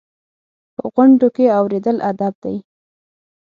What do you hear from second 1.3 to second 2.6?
کې اورېدل ادب دی.